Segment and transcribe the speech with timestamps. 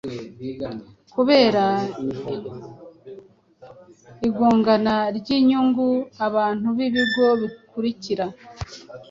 [1.13, 1.63] kubera
[4.27, 5.87] igongana ry’inyungu,
[6.27, 8.25] abantu n’ibigo bikurikira